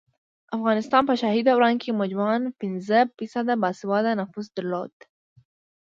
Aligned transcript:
افغانستان 0.57 1.03
په 1.09 1.13
شاهي 1.21 1.41
دوران 1.49 1.75
کې 1.81 1.97
مجموعاً 2.01 2.37
پنځه 2.61 2.99
فیصده 3.17 3.53
باسواده 3.61 4.11
نفوس 4.21 4.47
درلود 4.55 4.93